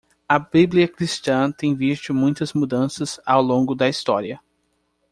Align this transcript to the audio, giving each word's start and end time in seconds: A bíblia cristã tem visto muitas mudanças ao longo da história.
A 0.27 0.39
bíblia 0.39 0.87
cristã 0.87 1.51
tem 1.51 1.75
visto 1.75 2.11
muitas 2.11 2.53
mudanças 2.53 3.19
ao 3.23 3.39
longo 3.39 3.75
da 3.75 3.87
história. 3.87 4.39